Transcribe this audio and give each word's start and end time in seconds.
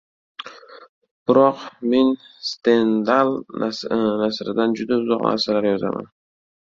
Biroq 1.25 1.59
men 1.91 2.09
Stendal 2.51 3.29
nasridan 4.23 4.77
juda 4.81 5.01
uzoq 5.05 5.25
narsalar 5.29 5.69
yozaman 5.71 6.11